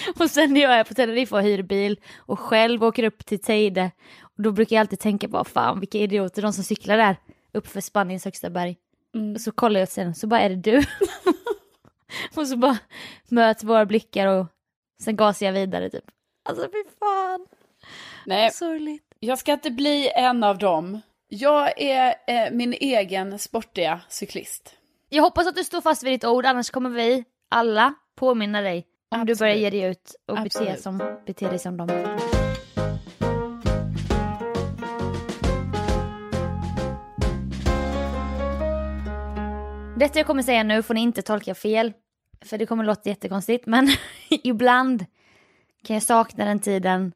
[0.18, 3.40] Och sen när jag är på Teneriffa och hyr bil och själv åker upp till
[3.40, 3.90] Teide,
[4.22, 7.16] och då brukar jag alltid tänka på, fan vilka idioter de som cyklar där
[7.52, 8.76] uppför Spaniens högsta berg.
[9.14, 9.34] Mm.
[9.34, 10.78] Och så kollar jag sen, så bara är det du.
[12.40, 12.78] och så bara
[13.28, 14.46] möts våra blickar och
[15.02, 16.04] sen gasar jag vidare typ.
[16.48, 17.46] Alltså fy fan,
[18.26, 19.14] Nej, sorgligt.
[19.20, 21.00] jag ska inte bli en av dem.
[21.28, 24.76] Jag är eh, min egen sportiga cyklist.
[25.08, 28.86] Jag hoppas att du står fast vid ditt ord, annars kommer vi alla påminna dig
[29.12, 29.38] om du Absolut.
[29.38, 31.88] börjar ge dig ut och bete, som, bete dig som dem.
[39.98, 41.92] Detta jag kommer säga nu får ni inte tolka fel,
[42.44, 43.88] för det kommer låta jättekonstigt, men
[44.28, 45.04] ibland
[45.86, 47.12] kan jag sakna den tiden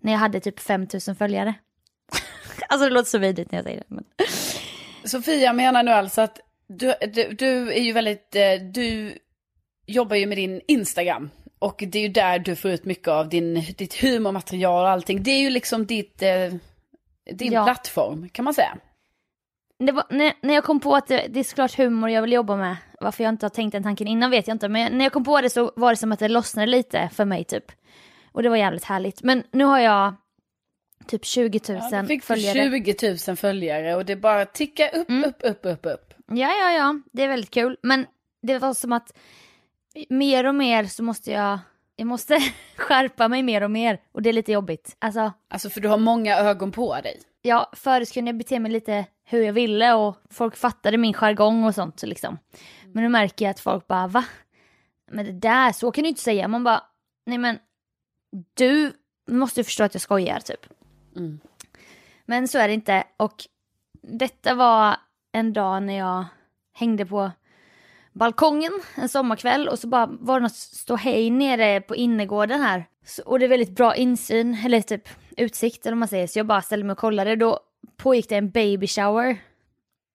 [0.00, 1.54] när jag hade typ 5000 följare.
[2.68, 3.84] alltså det låter så vidrigt när jag säger det.
[3.88, 4.04] Men...
[5.04, 9.18] Sofia menar nu alltså att du, du, du är ju väldigt, eh, du
[9.92, 11.30] jobbar ju med din Instagram.
[11.58, 15.22] Och det är ju där du får ut mycket av din, ditt humormaterial och allting.
[15.22, 16.28] Det är ju liksom ditt, eh,
[17.32, 17.64] din Ja.
[17.64, 18.76] plattform kan man säga.
[19.78, 22.56] Var, när, när jag kom på att det, det är såklart humor jag vill jobba
[22.56, 25.12] med, varför jag inte har tänkt den tanken innan vet jag inte, men när jag
[25.12, 27.64] kom på det så var det som att det lossnade lite för mig typ.
[28.32, 29.22] Och det var jävligt härligt.
[29.22, 30.14] Men nu har jag
[31.06, 32.54] typ 20 000 Ja, du fick följare.
[32.82, 35.24] 20 000 följare och det bara tickar upp, Mm.
[35.24, 36.14] upp, upp, upp, upp.
[36.28, 37.76] Ja, ja, ja, det är väldigt kul.
[37.82, 38.06] Men
[38.42, 39.12] det var som att
[40.08, 41.58] mer och mer så måste jag,
[41.96, 42.38] jag måste
[42.76, 44.00] skärpa mig mer och mer.
[44.12, 44.96] Och det är lite jobbigt.
[44.98, 47.20] Alltså, Alltså för du har många ögon på dig.
[47.42, 51.64] ja, förut kunde jag bete mig lite hur jag ville och folk fattade min jargong
[51.64, 52.38] och sånt liksom.
[52.92, 54.24] Men nu märker jag att folk bara va?
[55.10, 56.48] Men det där, så kan du inte säga.
[56.48, 56.82] Man bara,
[57.26, 57.58] nej men
[58.54, 58.92] du
[59.30, 60.66] måste förstå att jag skojar typ.
[61.16, 61.40] Mm.
[62.26, 63.34] Men så är det inte och
[64.02, 64.96] detta var
[65.32, 66.24] en dag när jag
[66.74, 67.30] hängde på
[68.12, 72.84] balkongen en sommarkväll och så bara var det något ståhej nere på innergården här.
[73.04, 76.26] Så, och det är väldigt bra insyn, eller typ utsikt eller man säger.
[76.26, 77.36] Så jag bara ställde mig och kollade.
[77.36, 77.60] Då
[77.96, 79.36] pågick det en baby shower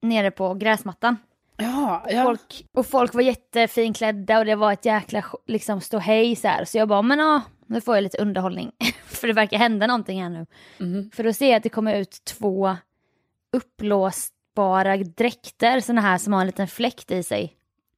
[0.02, 1.18] nere på gräsmattan.
[1.58, 2.24] Ja, ja.
[2.24, 6.66] Folk, och folk var jättefinklädda och det var ett jäkla liksom ståhej så här.
[6.66, 8.72] Så jag bara, men ja, nu får jag lite underhållning.
[9.06, 10.46] För det verkar hända någonting här nu.
[10.78, 11.12] Mhm.
[11.14, 12.76] För då ser jag att det kommer ut två
[13.54, 17.54] uppblåsbara dräkter, såna här som har en liten fläkt i sig.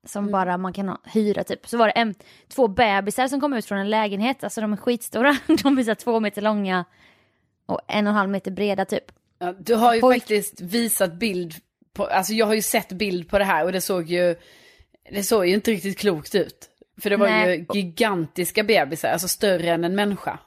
[0.08, 0.32] Som Mm.
[0.32, 1.68] bara man kan hyra typ.
[1.68, 2.16] Så var det en,
[2.48, 5.38] två bebisar som kom ut från en lägenhet, alltså de är skitstora.
[5.64, 6.86] De är så två meter långa
[7.66, 9.04] och en och en halv meter breda typ.
[9.40, 11.54] Ja, du har ju Pojk- faktiskt visat bild
[11.94, 14.36] på, alltså jag har ju sett bild på det här och det såg ju,
[15.12, 16.70] det såg ju inte riktigt klokt ut.
[17.02, 17.58] För det var Nej.
[17.58, 20.40] ju gigantiska bebisar, alltså större än en människa.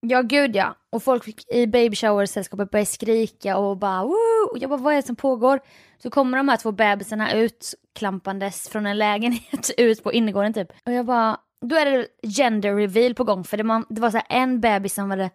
[0.00, 0.76] Ja gud ja.
[0.90, 4.48] Och folk fick i baby shower-sällskapet började skrika och bara Woo!
[4.52, 5.60] Och jag bara vad är det som pågår?
[6.02, 10.72] Så kommer de här två bebisarna ut klampandes från en lägenhet ut på innergården typ.
[10.86, 14.10] Och jag bara, då är det gender reveal på gång för det, man, det var
[14.10, 15.30] så här en bebis som hade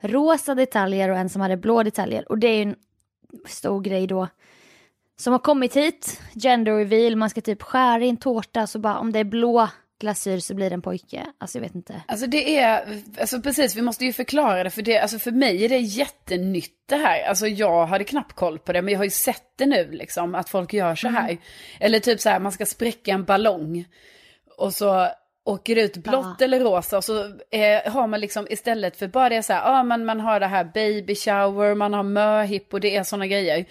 [0.00, 2.32] rosa detaljer och en som hade blå detaljer.
[2.32, 2.76] Och det är ju en
[3.46, 4.28] stor grej då.
[5.16, 8.98] Som har kommit hit, gender reveal, man ska typ skära i en tårta så bara
[8.98, 9.68] om det är blå
[10.02, 11.26] glasyr så blir det en pojke.
[11.38, 12.02] Alltså jag vet inte.
[12.08, 15.64] Alltså det är, alltså precis, vi måste ju förklara det för det, alltså för mig
[15.64, 17.22] är det jättenytt det här.
[17.28, 20.34] Alltså jag hade knappt koll på det, men jag har ju sett det nu liksom,
[20.34, 21.38] att folk gör så här.
[21.80, 23.84] Eller typ så här, man ska spräcka en ballong.
[24.58, 25.08] Och så
[25.44, 29.42] åker ut blått eller rosa och så eh, har man liksom istället för bara det
[29.42, 32.96] så här, ja men man har det här baby shower, man har möhipp och det
[32.96, 33.64] är sådana grejer.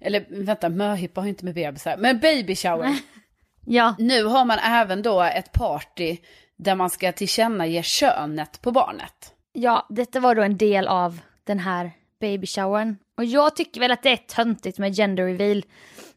[0.00, 2.96] eller vänta, möhippa har inte med bebisar, men baby shower.
[3.64, 6.16] Ja, Nu har man även då ett party
[6.56, 9.34] där man ska tillkännage könet på barnet.
[9.52, 12.96] ja, detta var då en del av den här baby showern.
[13.16, 15.64] Och jag tycker väl att det är töntigt med gender reveal.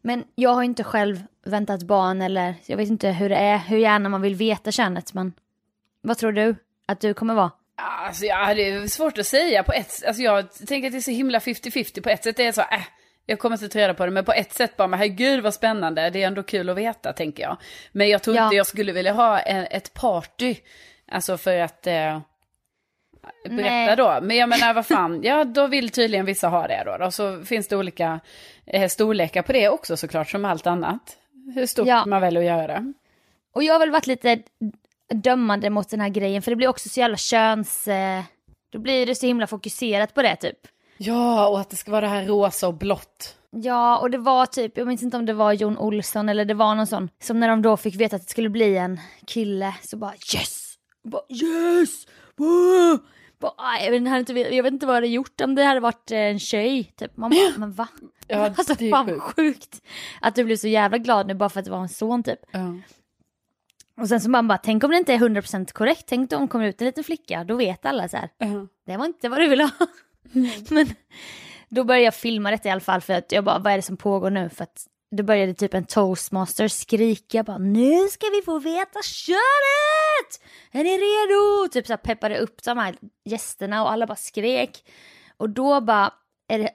[0.02, 3.78] Men jag har inte själv väntat barn eller jag vet inte hur det är, hur
[3.78, 5.14] gärna man vill veta könet.
[5.14, 5.34] Men
[6.02, 6.56] vad tror du
[6.86, 7.52] att du kommer vara?
[7.78, 11.02] Alltså ja, det är svårt att säga på ett Alltså jag tänker att det är
[11.02, 12.02] så himla 50-50.
[12.02, 12.82] På ett sätt är det så, äh,
[13.26, 14.12] jag kommer inte ta reda på det.
[14.12, 16.10] Men på ett sätt bara, men herregud vad spännande.
[16.10, 17.58] Det är ändå kul att veta, tänker jag.
[17.92, 18.44] Men jag tror Ja.
[18.44, 20.56] inte jag skulle vilja ha en, ett party.
[21.12, 22.20] Alltså för att eh,
[23.50, 23.96] berätta Nej.
[23.96, 24.20] då.
[24.22, 27.06] Men jag menar, vad fan, ja då vill tydligen vissa ha det då.
[27.06, 28.20] Och så finns det olika
[28.66, 31.18] eh, storlekar på det också såklart, som allt annat.
[31.56, 32.06] Hur stort Ja.
[32.06, 32.94] man väljer att göra det.
[33.54, 34.40] Och jag har väl varit lite
[35.14, 37.88] dömande mot den här grejen för det blir också så jävla köns...
[37.88, 38.24] Eh,
[38.72, 40.58] då blir det så himla fokuserat på det typ.
[40.98, 43.36] Ja, och att det ska vara det här rosa och blått.
[43.52, 46.54] Ja, och det var typ, jag minns inte om det var Jon Olsson eller det
[46.54, 49.76] var någon sån, som när de då fick veta att det skulle bli en kille
[49.84, 50.76] så bara yes!
[51.04, 52.08] Bara, yes!
[52.38, 53.00] Wow!
[53.40, 56.12] Bara, jag, vet, inte- jag vet inte vad det hade gjort om det hade varit
[56.12, 56.84] eh, en tjej.
[56.98, 57.18] Typ.
[57.18, 57.88] Man bara, men va?
[58.28, 59.36] Ja, alltså det fan sjukt.
[59.36, 59.82] sjukt.
[60.22, 62.40] Att du blev så jävla glad nu bara för att det var en son typ.
[62.52, 62.76] Ja.
[64.02, 66.48] Och sen så man bara, tänk om det inte är 100% korrekt, tänk om det
[66.48, 68.30] kommer ut en liten flicka, då vet alla så här.
[68.38, 68.68] Ja.
[68.86, 69.72] Det var inte vad du ville ha.
[70.70, 70.96] Men
[71.70, 73.82] då började jag filma detta i alla fall för att jag bara, vad är det
[73.82, 74.50] som pågår nu?
[74.50, 74.86] För att
[75.16, 80.42] då började typ en toastmaster skrika bara, nu ska vi få veta köret!
[80.72, 81.70] Är ni redo?
[81.72, 84.84] Typ så här peppade upp de här gästerna och alla bara skrek.
[85.38, 86.14] Och då bara
[86.48, 86.70] är det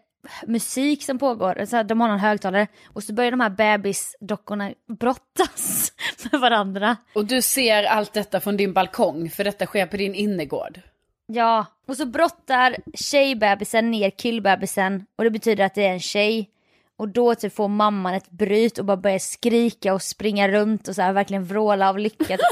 [0.47, 4.73] musik som pågår, så här, de har någon högtalare och så börjar de här bebisdockorna
[4.99, 5.93] brottas
[6.31, 6.97] med varandra.
[7.15, 10.81] Och du ser allt detta från din balkong, för detta sker på din innergård.
[11.33, 16.51] Ja, och så brottar tjejbebisen ner killbebisen och det betyder att det är en tjej.
[16.97, 20.95] Och då typ får mamman ett bryt och bara börjar skrika och springa runt och
[20.95, 22.39] så här verkligen vråla av lycka.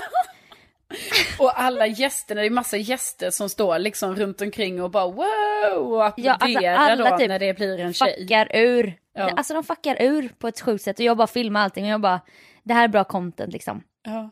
[1.38, 5.92] Och alla gästerna, det är massa gäster som står liksom runt omkring och bara wow
[5.92, 8.16] och Ja, alltså applåderar alla då typ när det blir en tjej.
[8.20, 8.94] Fuckar ur.
[9.14, 9.30] Ja.
[9.36, 12.00] Alltså de fuckar ur på ett sjukt sätt och jag bara filmar allting och jag
[12.00, 12.20] bara,
[12.62, 13.82] det här är bra content liksom.
[14.04, 14.30] Ja.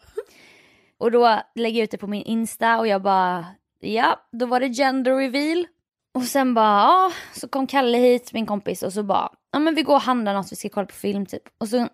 [0.99, 3.47] Och då lägger jag ut det på min Insta och jag bara,
[3.81, 5.67] ja, då var det gender reveal.
[6.15, 9.75] Och sen bara, ja, så kom Kalle hit, min kompis, och så bara, ja men
[9.75, 11.43] vi går och handlar något, vi ska kolla på film typ.
[11.59, 11.89] Och så,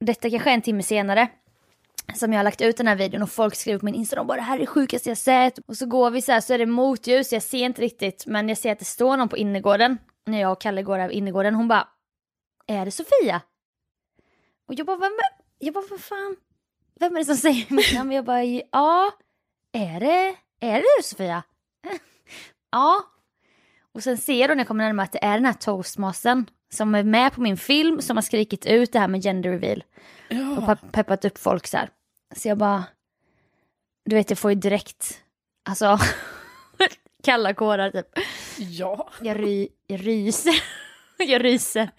[0.00, 1.28] detta kanske är en timme senare,
[2.14, 4.36] som jag har lagt ut den här videon och folk skriver på min Instagram bara
[4.36, 5.58] det här är det sjukaste jag sett.
[5.58, 8.48] Och så går vi så här så är det motljus, jag ser inte riktigt, men
[8.48, 11.54] jag ser att det står någon på innergården, när jag och Kalle går över innergården,
[11.54, 11.88] hon bara,
[12.66, 13.40] är det Sofia?
[14.68, 16.36] Och jag bara, vem är, jag bara, vad fan?
[17.00, 18.12] Vem är det som säger mitt namn?
[18.12, 19.10] Jag bara, ja,
[19.72, 21.42] är det, är det du Sofia?
[22.72, 23.02] ja.
[23.92, 26.94] Och sen ser hon när jag kommer närmare att det är den här toastmastern som
[26.94, 29.84] är med på min film som har skrikit ut det här med gender reveal.
[30.30, 31.90] Och pe- peppat upp folk så här.
[32.36, 32.84] Så jag bara,
[34.04, 35.22] du vet jag får ju direkt,
[35.68, 35.98] alltså,
[37.22, 38.06] kalla kårar typ.
[38.58, 39.10] Ja.
[39.20, 40.54] Jag, ry, jag ryser.
[41.18, 41.90] jag ryser.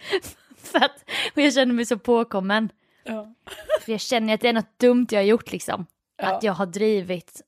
[0.58, 1.04] För att,
[1.36, 2.70] och jag känner mig så påkommen.
[3.04, 3.34] ja.
[3.82, 5.86] För jag känner att det är något dumt jag har gjort liksom.
[6.18, 6.36] Ja.
[6.36, 7.42] Att jag har drivit.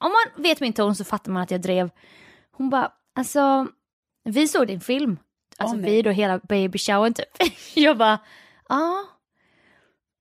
[0.00, 1.90] Om man vet min ton så fattar man att jag drev.
[2.50, 3.66] Hon bara, alltså,
[4.24, 5.18] vi såg din film.
[5.56, 5.90] Alltså nej.
[5.90, 7.28] vi då hela baby showern typ.
[7.74, 8.18] jag bara,
[8.68, 9.04] ja.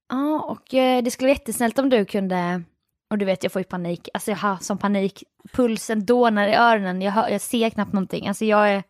[0.09, 2.63] Ja, och eh, det skulle vara jättesnällt om du kunde,
[3.09, 6.53] och du vet jag får ju panik, alltså jag har som panik, pulsen dånar i
[6.53, 8.83] öronen, jag, hör, jag ser knappt någonting, alltså jag är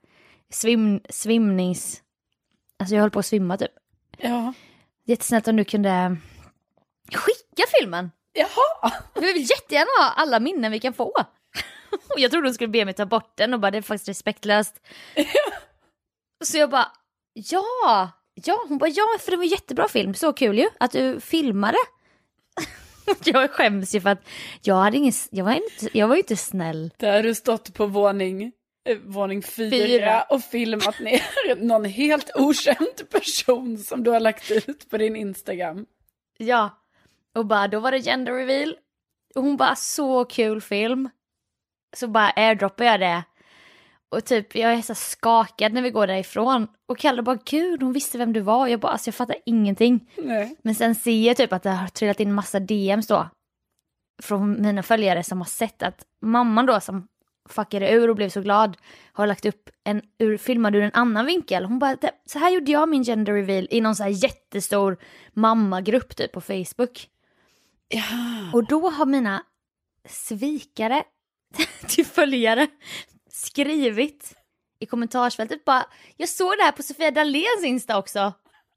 [0.49, 2.01] svim, svimnings,
[2.79, 3.71] alltså jag håller på att svimma typ.
[4.17, 4.53] Ja.
[5.05, 6.17] Jättesnällt om du kunde
[7.13, 8.11] skicka filmen.
[8.33, 8.91] Jaha.
[9.15, 11.11] Vi vill jättegärna ha alla minnen vi kan få.
[12.13, 14.09] Och jag trodde hon skulle be mig ta bort den och bara det är faktiskt
[14.09, 14.75] respektlöst.
[16.43, 16.91] Så jag bara
[17.33, 20.91] ja, ja, hon bara ja för det var en jättebra film, så kul ju att
[20.91, 21.77] du filmade.
[23.23, 24.27] Jag skäms ju för att
[24.61, 26.91] jag hade ingen, jag var inte, jag var ju inte snäll.
[26.97, 28.51] Där har du stått på våning,
[28.89, 30.21] eh, våning fyra, Fyra.
[30.23, 35.85] och filmat ner någon helt okänd person som du har lagt ut på din Instagram.
[36.37, 36.78] Ja,
[37.39, 38.75] och bara då var det gender reveal.
[39.35, 41.09] Och hon bara så kul film.
[41.95, 43.23] Så bara airdroppade jag det.
[44.11, 46.67] Och typ jag är så skakad när vi går därifrån.
[46.87, 48.67] Och Kalle bara gud hon visste vem du var.
[48.67, 50.09] Jag bara alltså jag fattar ingenting.
[50.17, 50.55] Nej.
[50.63, 53.29] Men sen ser jag typ att det har trillat in massa DMs då.
[54.23, 57.07] Från mina följare som har sett att mamman då som
[57.49, 58.77] fuckade ur och blev så glad
[59.13, 61.65] har lagt upp en ur, filmad ur en annan vinkel.
[61.65, 64.97] Hon bara, "Det- så här gjorde jag min gender reveal i någon så här jättestor
[65.33, 67.07] mammagrupp typ på Facebook.
[67.89, 68.01] Ja.
[68.53, 69.43] Och då har mina
[70.09, 71.03] svikare
[71.87, 72.67] till följare
[73.31, 74.33] skrivit
[74.79, 75.85] i kommentarsfältet bara,
[76.17, 78.33] jag såg det här på Sofia Dahléns Insta också.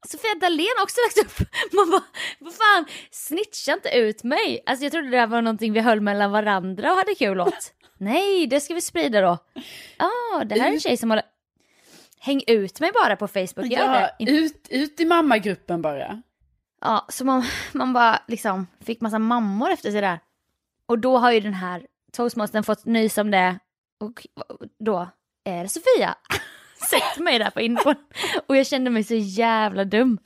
[0.07, 2.03] Sofia Dalén har också lagt upp, man bara,
[2.39, 4.63] vad fan, snitcha inte ut mig.
[4.65, 7.73] Alltså jag trodde det här var någonting vi höll mellan varandra och hade kul åt.
[7.97, 9.37] Nej, det ska vi sprida då.
[9.97, 11.21] Ja, ah, det här är en tjej som har...
[12.19, 14.31] Häng ut mig bara på Facebook, gör Ja, det.
[14.31, 16.21] ut, ut i mammagruppen bara.
[16.83, 20.19] Ja, så man, man bara liksom fick massa mammor efter sig där.
[20.85, 23.59] Och då har ju den här toastmastern fått nys om det
[23.99, 24.27] och
[24.79, 25.09] då
[25.43, 26.15] är det Sofia.
[26.89, 27.95] Sett mig där på infon.
[28.47, 30.17] Och jag kände mig så jävla dum.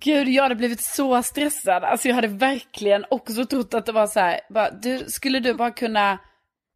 [0.00, 1.84] Gud, jag hade blivit så stressad.
[1.84, 5.54] Alltså jag hade verkligen också trott att det var så här, bara, du, skulle du
[5.54, 6.18] bara kunna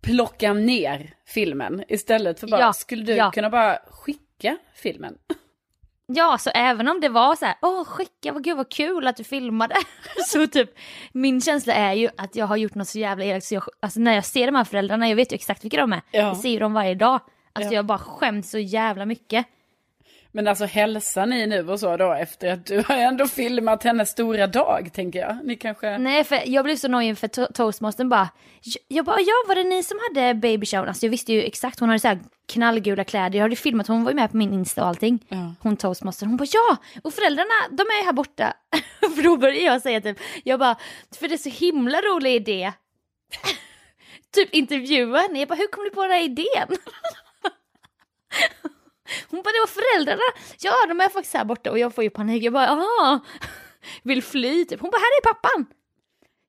[0.02, 3.30] plocka ner filmen istället för bara, Ja, skulle du ja.
[3.30, 5.14] kunna bara skicka filmen?
[6.06, 9.16] Ja, så även om det var så här, åh skicka, vad gud vad kul att
[9.16, 9.74] du filmade.
[10.26, 10.70] så typ,
[11.12, 14.00] min känsla är ju att jag har gjort något så jävla elakt så jag, alltså
[14.00, 16.02] när jag ser de här föräldrarna, jag vet ju exakt vilka de är.
[16.10, 16.18] Ja.
[16.20, 17.20] Jag ser ju dem varje dag.
[17.52, 17.76] Alltså Ja.
[17.76, 19.46] jag bara skäms så jävla mycket.
[20.36, 24.10] Men alltså hälsar ni nu och så då efter att du har ändå filmat hennes
[24.10, 25.38] stora dag, tänker jag.
[25.44, 25.98] Ni kanske...
[25.98, 28.28] Nej, för jag blev så nojig för to- toastmastern bara,
[28.88, 30.86] "Jag- bara, ja var det ni som hade baby shower?
[30.86, 32.18] Alltså jag visste ju exakt, hon hade så här
[32.52, 35.24] knallgula kläder, jag hade filmat, hon var ju med på min Insta och allting.
[35.28, 35.54] Ja.
[35.60, 38.52] Hon toastmastern, hon bara ja, och föräldrarna de är här borta.
[39.16, 40.76] för då började jag säga typ, jag bara,
[41.18, 42.72] för det är så himla rolig idé.
[44.34, 46.68] typ intervjua henne, jag bara hur kom du på den här idén?
[49.30, 50.22] Hon bara, det var föräldrarna.
[50.58, 52.42] Ja, de är faktiskt här borta och jag får ju panik.
[52.42, 53.20] Jag bara, aha.
[54.02, 54.80] Vill fly typ.
[54.80, 55.66] Hon bara, här är pappan.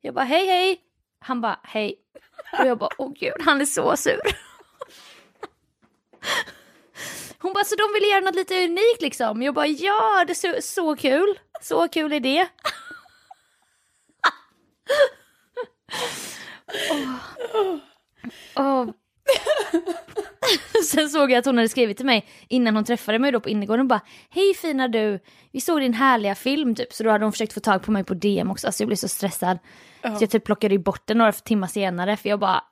[0.01, 0.81] Jag bara, hej hej.
[1.19, 1.95] Han bara, hej.
[2.59, 4.21] Och jag bara, åh gud, han är så sur.
[7.39, 9.41] Hon bara, så de ville göra något lite unikt liksom.
[9.41, 11.39] Jag bara, ja, det är så, så kul.
[11.61, 12.47] Så kul idé.
[17.53, 17.77] oh.
[18.55, 18.89] Oh.
[20.91, 23.49] Sen såg jag att hon hade skrivit till mig innan hon träffade mig då på
[23.49, 25.19] innergården och bara Hej fina du,
[25.51, 26.93] vi såg din härliga film typ.
[26.93, 28.97] Så då hade hon försökt få tag på mig på DM också, alltså jag blev
[28.97, 29.57] så stressad.
[30.01, 32.63] Så jag typ plockade ju bort den några timmar senare för jag bara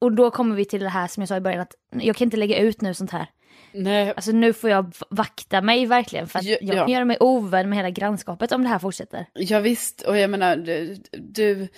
[0.00, 2.24] och då kommer vi till det här som jag sa i början att jag kan
[2.24, 3.26] inte lägga ut nu sånt här.
[3.72, 6.82] Nej, Alltså nu får jag vakta mig verkligen för att Ja, jag ja.
[6.84, 9.26] kan göra mig ovän med hela grannskapet om det här fortsätter.
[9.34, 11.68] ja, visst, och jag menar, du, du,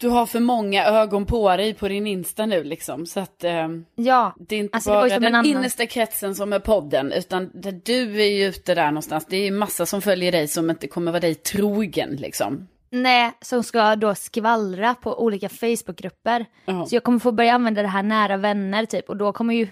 [0.00, 3.06] du har för många ögon på dig på din Insta nu liksom.
[3.06, 6.52] Så att eh, Ja, det är inte Alltså, bara den en annan- innersta kretsen som
[6.52, 9.26] är podden, utan det, du är ju ute där någonstans.
[9.28, 12.68] Det är ju massa som följer dig som inte kommer vara dig trogen liksom.
[12.90, 16.46] nej, som ska då skvallra på olika Facebookgrupper.
[16.64, 16.86] Ja.
[16.86, 19.68] Så jag kommer få börja använda det här nära vänner typ och då kommer ju,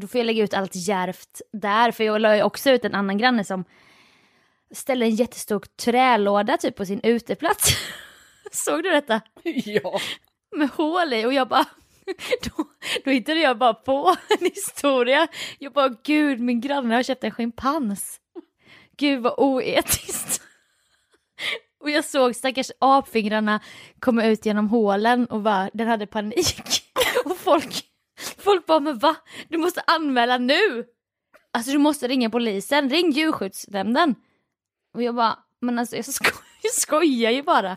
[0.00, 2.94] då får jag lägga ut allt järvt där för jag la ju också ut en
[2.94, 3.64] annan granne som
[4.74, 7.68] ställde en jättestor trälåda typ på sin uteplats.
[8.52, 9.20] Såg du detta?
[9.64, 10.00] Ja.
[10.56, 11.64] Med hål i och jag bara,
[12.42, 12.64] då,
[13.04, 15.28] då hittade jag bara på en historia.
[15.58, 18.20] Jag bara, gud min granne har köpt en schimpans.
[18.96, 20.42] Gud vad oetiskt.
[21.80, 23.60] Och jag såg stackars apfingrarna
[24.00, 26.82] komma ut genom hålen och bara, den hade panik.
[27.24, 27.84] Och folk,
[28.38, 29.16] folk bara, men va?
[29.48, 30.84] Du måste anmäla nu!
[31.52, 34.14] Alltså du måste ringa polisen, ring djurskyddsnämnden.
[34.94, 37.76] Och jag bara, men alltså jag, sko jag skojar ju bara.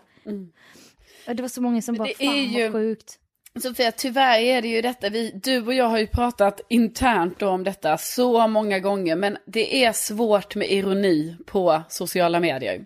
[1.27, 2.15] Och Det var så många som bara, Mm.
[2.19, 3.19] Det fan är ju- vad sjukt.
[3.61, 7.63] Sofia, tyvärr är det ju detta, vi, du och jag har ju pratat internt om
[7.63, 12.85] detta så många gånger, men det är svårt med ironi på sociala medier.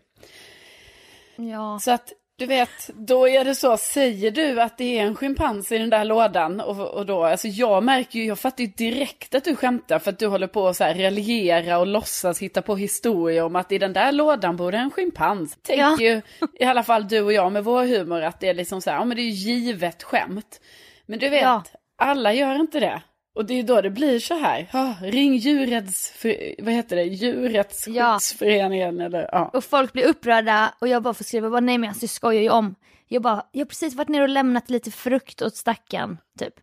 [1.35, 1.79] Ja.
[1.81, 5.71] Så att, du vet, då är det så, säger du att det är en schimpans
[5.71, 9.35] i den där lådan och, och då, alltså jag märker ju, jag fattar ju direkt
[9.35, 12.61] att du skämtar för att du håller på att så här raljera och låtsas hitta
[12.61, 15.57] på historier om att i den där lådan bor det en schimpans.
[15.61, 15.97] Tänker Ja.
[15.99, 16.21] ju,
[16.59, 18.97] i alla fall du och jag med vår humor, att det är liksom så här,
[18.97, 20.61] ja men det är ju givet skämt.
[21.05, 21.63] Men du vet, Ja.
[21.97, 23.01] alla gör inte det.
[23.35, 26.13] Och det är då det blir så här, ja, ring djurrätts,
[26.59, 29.49] vad heter det, djurrättsskyddsföreningen eller ja.
[29.53, 32.41] Och folk blir upprörda och jag bara får skriva, bara, nej men alltså jag skojar
[32.41, 32.75] ju om.
[33.07, 36.53] Jag bara, jag har precis varit ner och lämnat lite frukt åt stackaren, typ.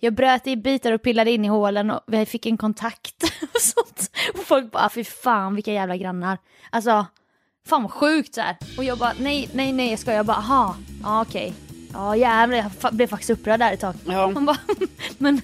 [0.00, 3.22] Jag bröt i bitar och pillade in i hålen och vi fick en kontakt
[3.54, 4.10] och sånt.
[4.34, 6.38] Och folk bara, fy fan vilka jävla grannar.
[6.70, 7.06] Alltså,
[7.66, 8.56] fan vad sjukt så här.
[8.78, 10.16] Och jag bara, nej, nej, nej, jag skojar.
[10.16, 11.54] Jag bara, aha, ja okej.
[11.92, 13.94] Ja jävlar, jag blev faktiskt upprörd där ett tag.
[14.06, 14.30] Ja.
[14.30, 14.58] Man bara,
[15.18, 15.40] men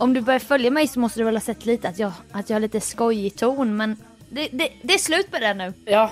[0.00, 2.50] om du börjar följa mig så måste du väl ha sett lite att jag, att
[2.50, 3.96] jag har lite skojig ton, men
[4.28, 5.72] det, det, det är slut med det nu.
[5.84, 6.10] Ja,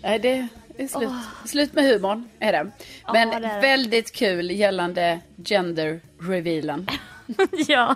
[0.00, 1.10] det är slut.
[1.44, 2.70] Slut med humorn är det.
[3.12, 6.86] Men det är väldigt kul gällande gender revealen.
[7.68, 7.94] ja.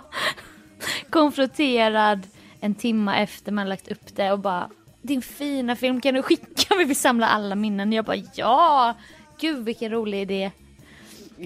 [1.09, 2.27] Konfronterad
[2.59, 4.69] en timma efter man lagt upp det och bara
[5.01, 6.75] din fina film kan du skicka?
[6.77, 7.93] Vi vill samla alla minnen.
[7.93, 8.95] Jag bara ja!
[9.39, 10.51] Gud vilken rolig idé.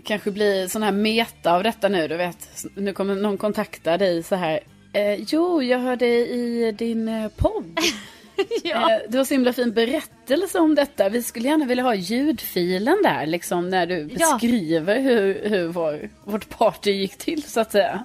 [0.04, 2.66] Kanske blir sån här meta av detta nu, du vet.
[2.76, 4.60] Nu kommer någon kontakta dig så här
[4.93, 7.80] Eh, jo, jag hörde i din eh, podd.
[8.64, 8.91] ja.
[8.91, 11.10] Eh, det var så himla fin berättelse om detta.
[11.10, 14.32] Vi skulle gärna vilja ha ljudfilen där, liksom när du Ja.
[14.34, 18.04] beskriver hur, hur vår, vårt party gick till, så att säga.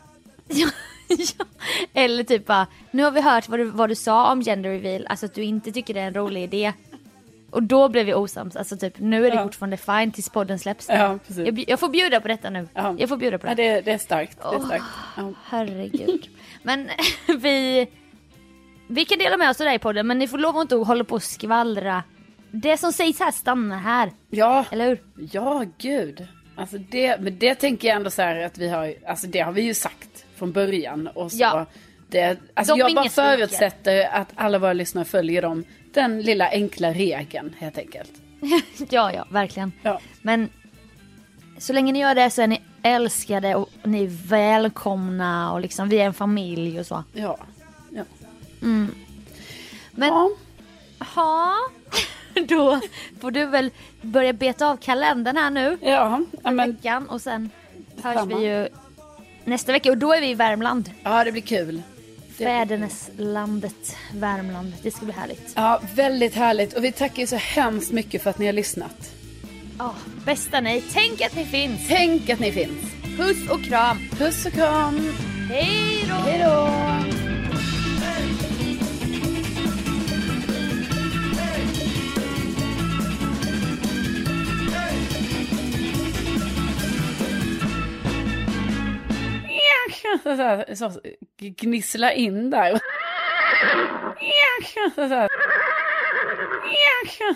[0.48, 0.68] Ja,
[1.08, 1.44] ja.
[1.94, 5.06] Eller typ bara, nu har vi hört vad du, vad du sa om gender reveal,
[5.06, 6.72] alltså att du inte tycker det är en rolig idé.
[7.50, 9.42] Och då blev vi osams, alltså typ nu är det Ja.
[9.42, 10.86] fortfarande fine tills podden släpps.
[10.88, 11.46] Ja, precis.
[11.46, 12.68] Jag, jag får bjuda på detta nu.
[12.74, 12.94] Ja.
[12.98, 13.50] Jag får bjuda på det.
[13.64, 14.38] Ja, det, det är starkt.
[14.50, 14.84] Det är starkt.
[15.16, 15.32] Ja.
[15.44, 16.28] Herregud.
[16.62, 16.88] Men
[17.38, 17.86] vi,
[18.88, 20.74] vi kan dela med oss av det i podden men ni får lov att inte
[20.76, 22.02] hålla på och skvallra.
[22.50, 25.02] Det som sägs här stannar här, ja, eller hur?
[25.32, 26.26] ja, gud.
[26.56, 29.52] Alltså det, men det tänker jag ändå så här att vi har, alltså det har
[29.52, 31.06] vi ju sagt från början.
[31.14, 31.66] Och så, Ja.
[32.10, 36.92] Det, alltså De jag bara förutsätter att alla våra lyssnare följer dem, den lilla enkla
[36.92, 38.10] regeln helt enkelt.
[38.90, 39.72] Ja, ja, verkligen.
[39.82, 40.00] Ja.
[40.22, 40.48] Men
[41.58, 45.88] så länge ni gör det så är ni älskade och ni är välkomna och liksom
[45.88, 47.04] vi är en familj och så.
[47.12, 47.38] Ja.
[47.90, 48.04] ja.
[49.90, 50.30] Men ja.
[51.14, 51.56] ha,
[52.48, 52.80] då
[53.20, 53.70] får du väl
[54.02, 55.78] börja beta av kalendern här nu.
[55.80, 57.50] Ja, ja, men, veckan och sen
[58.02, 58.38] hörs Detsamma.
[58.38, 58.68] vi ju
[59.44, 60.90] nästa vecka och då är vi i Värmland.
[61.02, 61.82] ja, det blir kul.
[62.40, 64.72] Det- Fäderneslandet Värmland.
[64.82, 65.52] Det ska bli härligt.
[65.54, 66.72] Ja, väldigt härligt.
[66.72, 69.10] Och vi tackar ju så hemskt mycket för att ni har lyssnat.
[69.78, 70.82] Ja, bästa ni.
[70.92, 71.88] Tänk att ni finns.
[71.88, 72.82] Tänk att ni finns.
[73.16, 73.98] Puss och kram.
[74.18, 75.12] Puss och kram.
[75.50, 76.14] Hej då.
[76.14, 77.29] Hej då.
[90.22, 91.00] Så här, så,
[91.38, 92.80] gnissla in där.
[94.94, 95.28] Så här.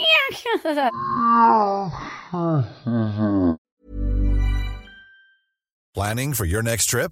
[5.94, 7.12] Planning for your next trip?